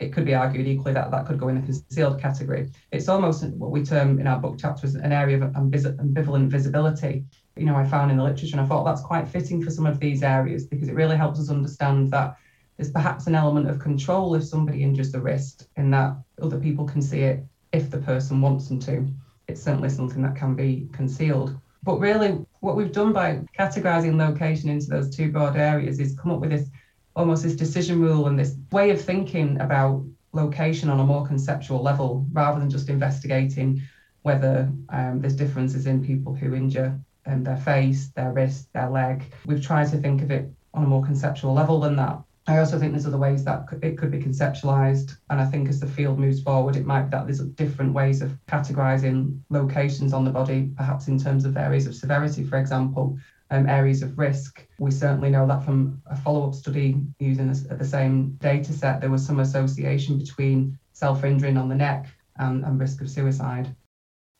[0.00, 2.70] it could be argued equally that that could go in the concealed category.
[2.90, 7.24] It's almost what we term in our book chapter as an area of ambivalent visibility.
[7.56, 9.70] You know, I found in the literature, and I thought oh, that's quite fitting for
[9.70, 12.36] some of these areas because it really helps us understand that
[12.78, 16.86] there's perhaps an element of control if somebody injures the wrist, in that other people
[16.86, 19.06] can see it if the person wants them to.
[19.48, 21.60] It's certainly something that can be concealed.
[21.82, 26.32] But really, what we've done by categorizing location into those two broad areas is come
[26.32, 26.70] up with this
[27.16, 31.82] almost this decision rule and this way of thinking about location on a more conceptual
[31.82, 33.82] level rather than just investigating
[34.22, 39.32] whether um, there's differences in people who injure um, their face, their wrist, their leg.
[39.46, 42.18] We've tried to think of it on a more conceptual level than that.
[42.46, 45.16] I also think there's other ways that it could be conceptualized.
[45.28, 48.22] And I think as the field moves forward, it might be that there's different ways
[48.22, 53.16] of categorizing locations on the body, perhaps in terms of areas of severity, for example,
[53.50, 54.66] um, areas of risk.
[54.78, 59.10] We certainly know that from a follow up study using the same data set, there
[59.10, 62.06] was some association between self injuring on the neck
[62.38, 63.74] and, and risk of suicide.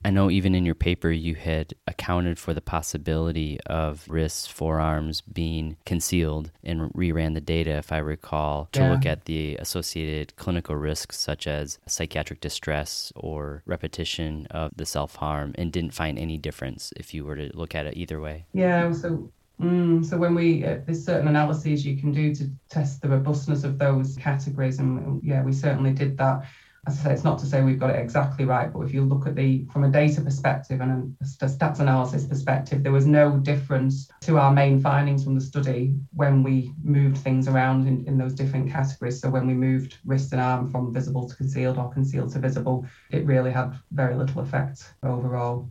[0.04, 5.20] I know even in your paper you had accounted for the possibility of wrists, forearms
[5.20, 8.92] being concealed and reran the data, if I recall, to yeah.
[8.92, 15.16] look at the associated clinical risks such as psychiatric distress or repetition of the self
[15.16, 18.46] harm and didn't find any difference if you were to look at it either way.
[18.52, 23.02] Yeah, so Mm, so when we uh, there's certain analyses you can do to test
[23.02, 26.46] the robustness of those categories, and yeah, we certainly did that
[26.86, 29.02] as I say, it's not to say we've got it exactly right, but if you
[29.02, 33.36] look at the from a data perspective and a stats analysis perspective, there was no
[33.36, 38.16] difference to our main findings from the study when we moved things around in, in
[38.16, 39.20] those different categories.
[39.20, 42.86] So when we moved wrist and arm from visible to concealed or concealed to visible,
[43.10, 45.70] it really had very little effect overall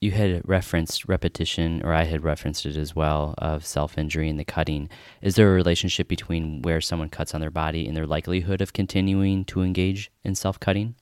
[0.00, 4.38] you had referenced repetition, or I had referenced it as well, of self injury and
[4.38, 4.88] the cutting.
[5.22, 8.72] Is there a relationship between where someone cuts on their body and their likelihood of
[8.72, 10.94] continuing to engage in self cutting?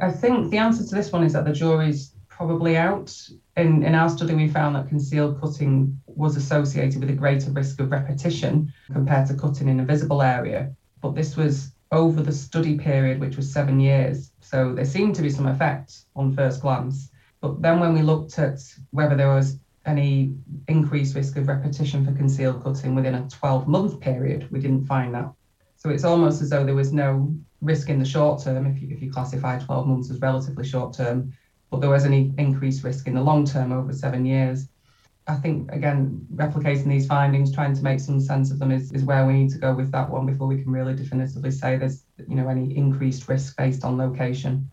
[0.00, 3.14] I think the answer to this one is that the jury's probably out.
[3.56, 7.80] In, in our study, we found that concealed cutting was associated with a greater risk
[7.80, 10.74] of repetition compared to cutting in a visible area.
[11.00, 14.30] But this was over the study period, which was seven years.
[14.40, 17.09] So there seemed to be some effect on first glance.
[17.40, 20.34] But then when we looked at whether there was any
[20.68, 25.14] increased risk of repetition for concealed cutting within a 12 month period, we didn't find
[25.14, 25.32] that.
[25.76, 28.88] So it's almost as though there was no risk in the short term, if you,
[28.90, 31.32] if you classify 12 months as relatively short term,
[31.70, 34.68] but there was any increased risk in the long term over seven years.
[35.26, 39.04] I think, again, replicating these findings, trying to make some sense of them is, is
[39.04, 42.04] where we need to go with that one before we can really definitively say there's
[42.28, 44.70] you know any increased risk based on location.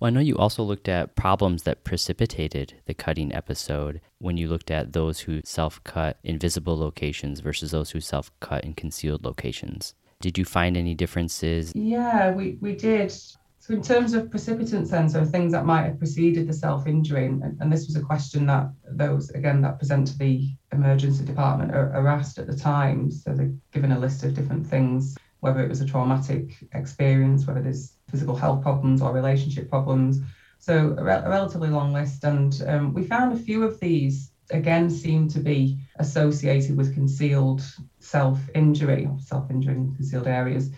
[0.00, 4.48] Well, I know you also looked at problems that precipitated the cutting episode when you
[4.48, 8.72] looked at those who self cut in visible locations versus those who self cut in
[8.72, 9.92] concealed locations.
[10.22, 11.72] Did you find any differences?
[11.74, 13.12] Yeah, we, we did.
[13.58, 17.26] So, in terms of precipitants, then, so things that might have preceded the self injury,
[17.26, 21.72] and, and, this was a question that those, again, that present to the emergency department
[21.72, 23.10] are, are asked at the time.
[23.10, 27.60] So, they're given a list of different things, whether it was a traumatic experience, whether
[27.60, 30.20] there's physical health problems or relationship problems.
[30.58, 34.32] So a, re- a relatively long list, and um, we found a few of these
[34.50, 37.62] again seem to be associated with concealed
[38.00, 40.70] self-injury or self-injury in concealed areas.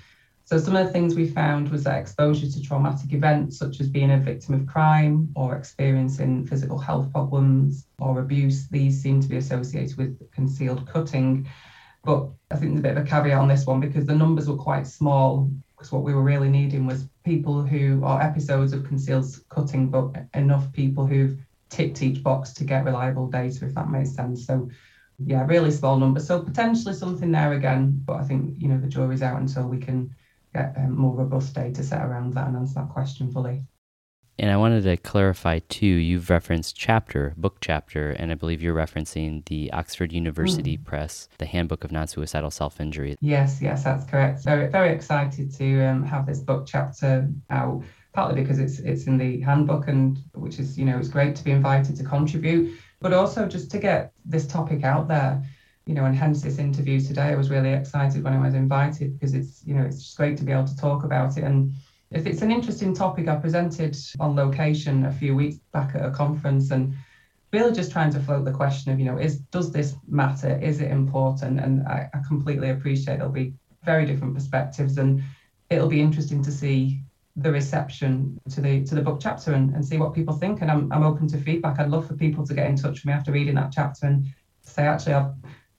[0.45, 3.89] So some of the things we found was that exposure to traumatic events such as
[3.89, 9.29] being a victim of crime or experiencing physical health problems or abuse, these seem to
[9.29, 11.49] be associated with concealed cutting.
[12.05, 14.49] But I think there's a bit of a caveat on this one because the numbers
[14.49, 15.51] were quite small
[15.83, 20.15] because what we were really needing was people who are episodes of concealed cutting, but
[20.33, 21.37] enough people who've
[21.71, 24.47] ticked each box to get reliable data, if that makes sense.
[24.47, 24.69] So,
[25.19, 26.21] yeah, really small number.
[26.21, 29.79] So potentially something there again, but I think you know the jury's out until we
[29.79, 30.15] can
[30.55, 33.65] get a more robust data set around that and answer that question fully.
[34.39, 38.75] And I wanted to clarify too, you've referenced chapter, book chapter, and I believe you're
[38.75, 40.85] referencing the Oxford University mm.
[40.85, 43.17] Press, the Handbook of Non-Suicidal Self-Injury.
[43.21, 44.43] Yes, yes, that's correct.
[44.43, 47.83] Very, very excited to um, have this book chapter out,
[48.15, 51.45] partly because it's it's in the handbook and which is, you know, it's great to
[51.45, 55.43] be invited to contribute, but also just to get this topic out there
[55.85, 57.23] you know, and hence this interview today.
[57.23, 60.37] I was really excited when I was invited because it's, you know, it's just great
[60.39, 61.45] to be able to talk about it.
[61.45, 61.75] And
[62.15, 66.11] if it's an interesting topic, I presented on location a few weeks back at a
[66.11, 66.95] conference and
[67.53, 70.59] really just trying to float the question of, you know, is does this matter?
[70.59, 71.61] Is it important?
[71.61, 73.55] And I, I completely appreciate there'll be
[73.85, 75.23] very different perspectives and
[75.71, 77.03] it'll be interesting to see
[77.37, 80.61] the reception to the to the book chapter and, and see what people think.
[80.61, 81.79] And I'm I'm open to feedback.
[81.79, 84.27] I'd love for people to get in touch with me after reading that chapter and
[84.63, 85.33] say, actually I've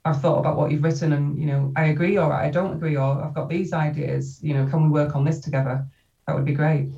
[0.05, 2.97] I've thought about what you've written and you know, I agree or I don't agree
[2.97, 5.87] or I've got these ideas, you know, can we work on this together?
[6.27, 6.89] That would be great.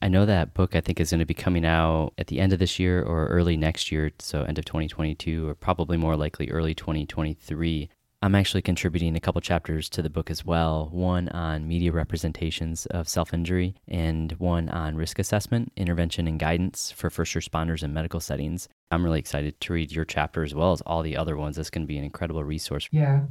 [0.00, 2.52] I know that book I think is going to be coming out at the end
[2.52, 6.50] of this year or early next year, so end of 2022 or probably more likely
[6.50, 7.88] early 2023.
[8.24, 12.86] I'm actually contributing a couple chapters to the book as well, one on media representations
[12.86, 18.20] of self-injury and one on risk assessment, intervention and guidance for first responders in medical
[18.20, 18.68] settings.
[18.92, 21.56] I'm really excited to read your chapter as well as all the other ones.
[21.56, 22.88] That's going to be an incredible resource.
[22.92, 23.22] Yeah.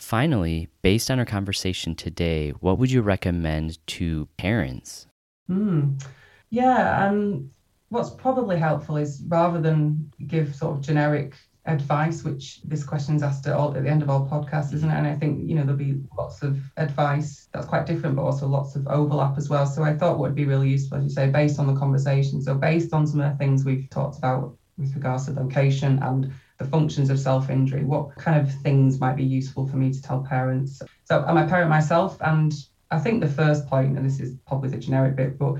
[0.00, 5.06] Finally, based on our conversation today, what would you recommend to parents?
[5.48, 6.02] Mm.
[6.48, 7.50] Yeah, um,
[7.90, 11.34] what's probably helpful is rather than give sort of generic
[11.66, 14.90] advice, which this question is asked at, all, at the end of all podcasts, isn't
[14.90, 14.94] it?
[14.94, 18.48] And I think, you know, there'll be lots of advice that's quite different, but also
[18.48, 19.66] lots of overlap as well.
[19.66, 22.40] So I thought what would be really useful, as you say, based on the conversation.
[22.40, 26.32] So based on some of the things we've talked about with regards to location and
[26.60, 30.22] the functions of self-injury, what kind of things might be useful for me to tell
[30.22, 30.82] parents.
[31.04, 32.52] So I'm a parent myself, and
[32.90, 35.54] I think the first point, and this is probably the generic bit, but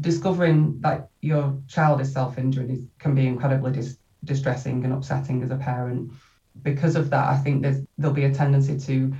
[0.00, 5.56] discovering that your child is self-injuring can be incredibly dis- distressing and upsetting as a
[5.56, 6.12] parent.
[6.62, 7.66] Because of that, I think
[7.98, 9.14] there'll be a tendency to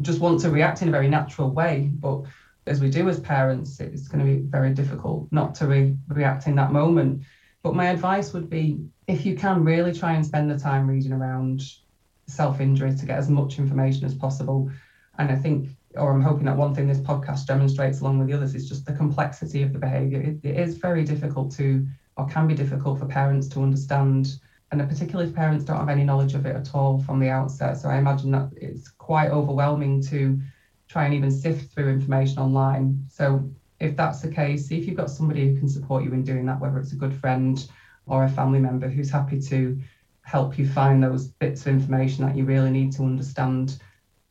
[0.00, 2.22] just want to react in a very natural way, but
[2.66, 6.48] as we do as parents, it's going to be very difficult not to re- react
[6.48, 7.22] in that moment.
[7.62, 11.12] But my advice would be if you can really try and spend the time reading
[11.12, 11.62] around
[12.26, 14.70] self injury to get as much information as possible.
[15.18, 18.34] And I think, or I'm hoping that one thing this podcast demonstrates along with the
[18.34, 20.20] others is just the complexity of the behavior.
[20.20, 21.86] it, it is very difficult to,
[22.16, 24.36] or can be difficult for parents to understand.
[24.70, 27.76] And particularly if parents don't have any knowledge of it at all from the outset.
[27.76, 30.40] So I imagine that it's quite overwhelming to
[30.88, 33.04] try and even sift through information online.
[33.08, 33.50] So
[33.82, 36.46] if that's the case, see if you've got somebody who can support you in doing
[36.46, 37.68] that, whether it's a good friend
[38.06, 39.78] or a family member who's happy to
[40.22, 43.78] help you find those bits of information that you really need to understand.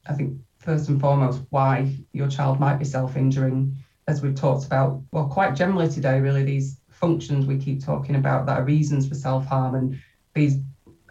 [0.07, 3.75] I think first and foremost why your child might be self-injuring,
[4.07, 8.45] as we've talked about, well, quite generally today, really these functions we keep talking about
[8.45, 9.99] that are reasons for self-harm and
[10.33, 10.59] these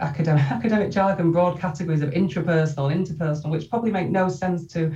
[0.01, 4.95] academic academic jargon broad categories of intrapersonal, interpersonal, which probably make no sense to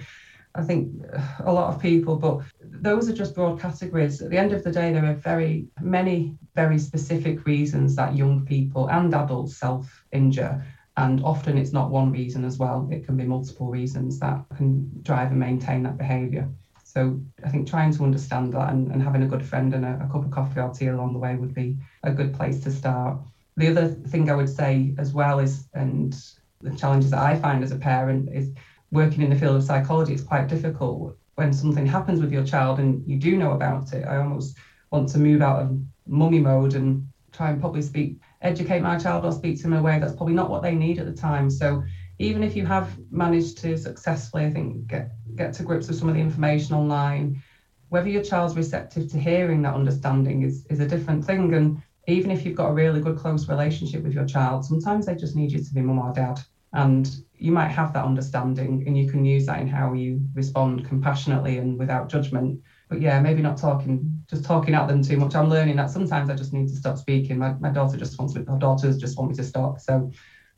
[0.56, 1.02] I think
[1.40, 4.22] a lot of people, but those are just broad categories.
[4.22, 8.44] At the end of the day, there are very many very specific reasons that young
[8.44, 10.64] people and adults self injure.
[10.96, 14.88] And often it's not one reason as well, it can be multiple reasons that can
[15.02, 16.48] drive and maintain that behaviour.
[16.84, 19.98] So I think trying to understand that and, and having a good friend and a,
[20.00, 22.70] a cup of coffee or tea along the way would be a good place to
[22.70, 23.16] start.
[23.56, 26.16] The other thing I would say as well is, and
[26.60, 28.52] the challenges that I find as a parent is
[28.94, 32.78] working in the field of psychology, it's quite difficult when something happens with your child
[32.78, 34.06] and you do know about it.
[34.06, 34.56] I almost
[34.90, 39.24] want to move out of mummy mode and try and probably speak, educate my child
[39.24, 41.12] or speak to them in a way that's probably not what they need at the
[41.12, 41.50] time.
[41.50, 41.82] So
[42.18, 46.08] even if you have managed to successfully, I think, get get to grips with some
[46.08, 47.42] of the information online,
[47.88, 51.52] whether your child's receptive to hearing that understanding is is a different thing.
[51.54, 55.16] And even if you've got a really good close relationship with your child, sometimes they
[55.16, 56.40] just need you to be mum or dad.
[56.74, 60.86] And you might have that understanding and you can use that in how you respond
[60.86, 62.60] compassionately and without judgment.
[62.88, 65.34] But yeah, maybe not talking, just talking at them too much.
[65.34, 67.38] I'm learning that sometimes I just need to stop speaking.
[67.38, 69.80] My, my daughter just wants me, her daughters just want me to stop.
[69.80, 70.10] So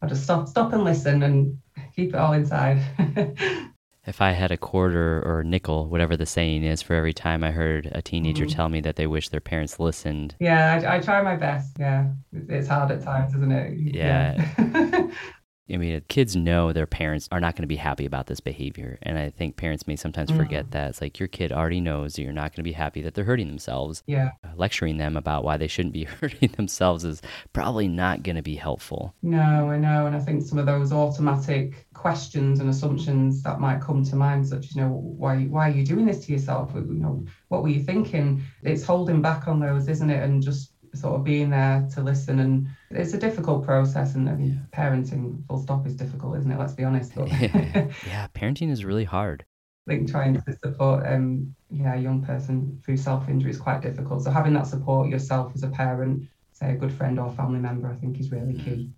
[0.02, 1.58] I just stop, stop and listen and
[1.94, 2.82] keep it all inside.
[4.06, 7.42] if I had a quarter or a nickel, whatever the saying is, for every time
[7.42, 8.54] I heard a teenager mm-hmm.
[8.54, 10.36] tell me that they wish their parents listened.
[10.38, 11.76] Yeah, I, I, try my best.
[11.78, 12.10] Yeah,
[12.48, 13.78] it's hard at times, isn't it?
[13.78, 14.46] Yeah.
[14.58, 15.08] yeah.
[15.72, 18.98] I mean, kids know their parents are not going to be happy about this behavior.
[19.02, 20.36] And I think parents may sometimes mm.
[20.36, 20.90] forget that.
[20.90, 23.24] It's like your kid already knows that you're not going to be happy that they're
[23.24, 24.02] hurting themselves.
[24.06, 24.30] Yeah.
[24.44, 27.20] Uh, lecturing them about why they shouldn't be hurting themselves is
[27.52, 29.14] probably not going to be helpful.
[29.22, 30.06] No, I know.
[30.06, 34.46] And I think some of those automatic questions and assumptions that might come to mind,
[34.46, 36.72] such as, you know, why, why are you doing this to yourself?
[36.74, 38.42] You know, what were you thinking?
[38.62, 40.22] It's holding back on those, isn't it?
[40.22, 44.34] And just sort of being there to listen and it's a difficult process and I
[44.34, 44.78] mean, yeah.
[44.78, 47.88] parenting full stop is difficult isn't it let's be honest yeah.
[48.06, 49.44] yeah parenting is really hard
[49.86, 54.30] think trying to support um yeah a young person through self-injury is quite difficult so
[54.30, 57.94] having that support yourself as a parent say a good friend or family member I
[57.96, 58.90] think is really key mm-hmm.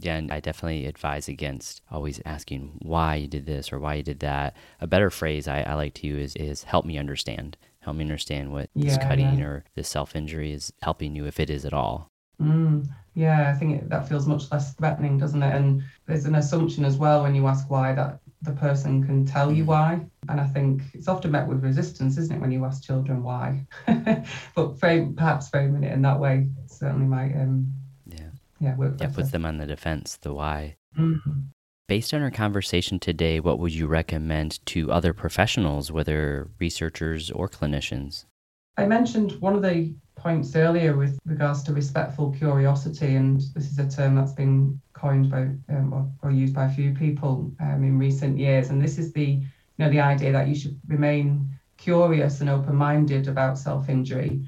[0.00, 4.02] yeah, and I definitely advise against always asking why you did this or why you
[4.02, 4.56] did that.
[4.80, 8.52] A better phrase I, I like to use is help me understand help me understand
[8.52, 9.44] what yeah, this cutting yeah.
[9.44, 12.10] or this self injury is helping you, if it is at all.
[12.40, 15.54] Mm, yeah, I think it, that feels much less threatening, doesn't it?
[15.54, 19.52] And there's an assumption as well when you ask why that the person can tell
[19.52, 19.68] you mm.
[19.68, 20.00] why.
[20.28, 23.66] And I think it's often met with resistance, isn't it, when you ask children why?
[24.54, 27.72] but frame, perhaps framing it in that way certainly might, um,
[28.06, 28.30] yeah,
[28.60, 28.94] yeah, work.
[29.00, 30.76] Yeah, puts them on the defense, the why.
[30.98, 31.40] Mm-hmm.
[31.86, 37.46] Based on our conversation today, what would you recommend to other professionals, whether researchers or
[37.46, 38.24] clinicians?
[38.78, 43.78] I mentioned one of the points earlier with regards to respectful curiosity, and this is
[43.78, 47.84] a term that's been coined by um, or, or, used by a few people um,
[47.84, 48.70] in recent years.
[48.70, 49.44] And this is the you
[49.78, 54.42] know the idea that you should remain curious and open-minded about self-injury.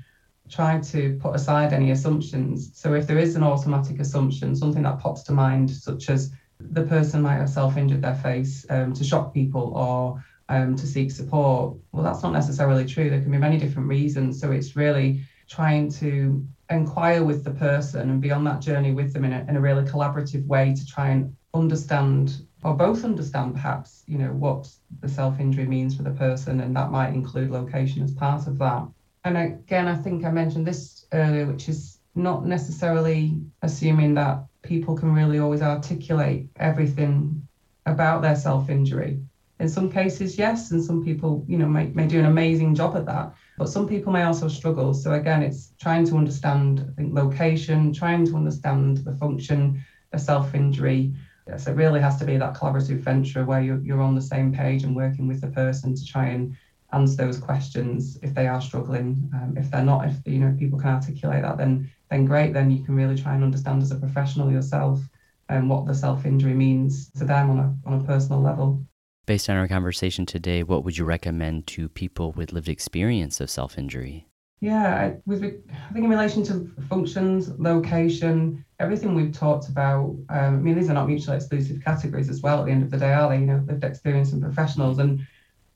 [0.49, 2.71] Try to put aside any assumptions.
[2.73, 6.83] So if there is an automatic assumption, something that pops to mind, such as the
[6.83, 11.77] person might have self-injured their face um, to shock people or um, to seek support.
[11.93, 13.11] Well, that's not necessarily true.
[13.11, 14.41] There can be many different reasons.
[14.41, 19.13] So it's really trying to inquire with the person and be on that journey with
[19.13, 23.55] them in a, in a really collaborative way to try and understand or both understand
[23.55, 24.69] perhaps you know what
[25.01, 28.85] the self-injury means for the person and that might include location as part of that
[29.25, 34.97] and again i think i mentioned this earlier which is not necessarily assuming that people
[34.97, 37.47] can really always articulate everything
[37.87, 39.21] about their self injury.
[39.59, 42.95] In some cases, yes, and some people, you know, may, may do an amazing job
[42.95, 43.33] at that.
[43.57, 44.93] But some people may also struggle.
[44.93, 50.21] So again, it's trying to understand, I think, location, trying to understand the function of
[50.21, 51.15] self injury.
[51.47, 54.53] Yes, it really has to be that collaborative venture where you're, you're on the same
[54.53, 56.55] page and working with the person to try and
[56.93, 59.31] answer those questions if they are struggling.
[59.35, 62.53] Um, if they're not, if you know people can articulate that, then then great.
[62.53, 65.01] Then you can really try and understand as a professional yourself
[65.49, 68.85] and um, what the self injury means to them on a on a personal level.
[69.27, 73.51] Based on our conversation today, what would you recommend to people with lived experience of
[73.51, 74.27] self injury?
[74.61, 80.17] Yeah, with I think in relation to functions, location, everything we've talked about.
[80.29, 82.61] Um, I mean, these are not mutually exclusive categories as well.
[82.61, 83.39] At the end of the day, are they?
[83.39, 85.21] You know, lived experience and professionals, and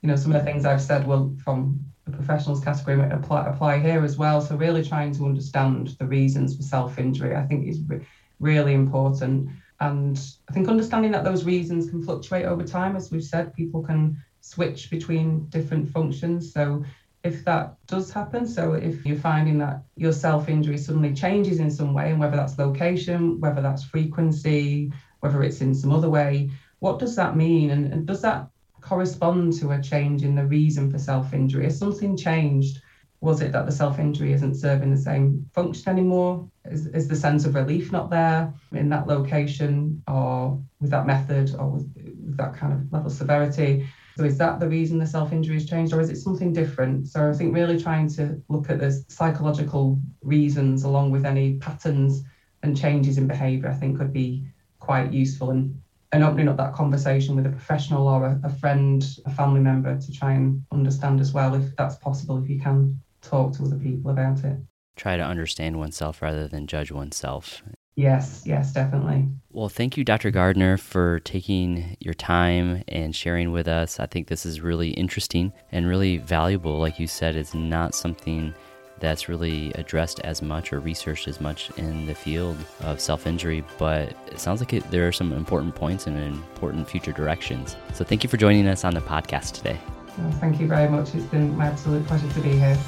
[0.01, 3.79] you know, some of the things I've said will from the professionals category apply, apply
[3.79, 4.41] here as well.
[4.41, 8.07] So really trying to understand the reasons for self-injury, I think is re-
[8.39, 9.49] really important.
[9.81, 13.83] And I think understanding that those reasons can fluctuate over time, as we've said, people
[13.83, 16.53] can switch between different functions.
[16.53, 16.85] So
[17.23, 21.95] if that does happen, so if you're finding that your self-injury suddenly changes in some
[21.95, 26.99] way, and whether that's location, whether that's frequency, whether it's in some other way, what
[26.99, 27.71] does that mean?
[27.71, 28.49] And, and does that
[28.91, 31.65] correspond to a change in the reason for self injury?
[31.65, 32.83] Has something changed?
[33.21, 36.51] Was it that the self injury isn't serving the same function anymore?
[36.65, 41.55] Is, is the sense of relief not there in that location or with that method
[41.57, 43.87] or with, with that kind of level of severity?
[44.19, 47.07] So is that the reason the self injury has changed, or is it something different?
[47.07, 52.25] So I think really trying to look at the psychological reasons along with any patterns
[52.65, 54.45] and changes in behaviour, I think could be
[54.81, 55.51] quite useful.
[55.51, 55.81] And
[56.13, 59.99] and opening up that conversation with a professional or a, a, friend, a family member
[59.99, 63.79] to try and understand as well if that's possible, if you can talk to other
[63.79, 64.57] people about it.
[64.97, 67.63] Try to understand oneself rather than judge oneself.
[67.97, 69.29] Yes, yes, definitely.
[69.53, 70.31] Well, thank you, Dr.
[70.31, 74.01] Gardner, for taking your time and sharing with us.
[74.01, 76.79] I think this is really interesting and really valuable.
[76.79, 78.55] Like you said, it's not something
[79.01, 83.65] that's really addressed as much or researched as much in the field of self injury,
[83.79, 87.77] but it sounds like it, there are some important points and important future directions.
[87.95, 89.81] So thank you for joining us on the podcast today.
[90.19, 91.15] Well, thank you very much.
[91.15, 92.79] It's been my absolute pleasure to be here.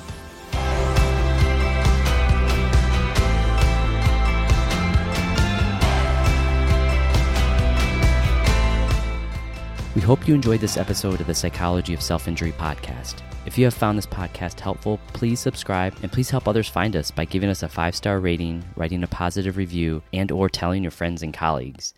[9.95, 13.17] We hope you enjoyed this episode of the Psychology of Self Injury podcast.
[13.45, 17.11] If you have found this podcast helpful, please subscribe and please help others find us
[17.11, 21.23] by giving us a five-star rating, writing a positive review, and or telling your friends
[21.23, 21.93] and colleagues.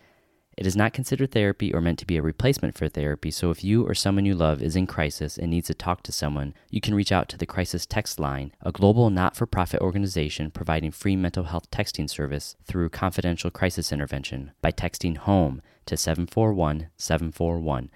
[0.56, 3.62] It is not considered therapy or meant to be a replacement for therapy, so if
[3.62, 6.80] you or someone you love is in crisis and needs to talk to someone, you
[6.80, 10.90] can reach out to the Crisis Text Line, a global not for profit organization providing
[10.90, 17.90] free mental health texting service through confidential crisis intervention by texting HOME to 741 741.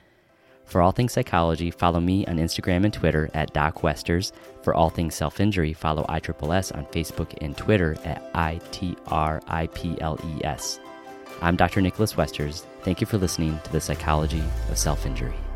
[0.65, 4.33] For all things psychology, follow me on Instagram and Twitter at Doc Westers.
[4.63, 9.41] For all things self injury, follow ISSS on Facebook and Twitter at ITRIPLES.
[11.41, 11.81] I'm Dr.
[11.81, 12.67] Nicholas Westers.
[12.83, 15.48] Thank you for listening to the Psychology of Self Injury.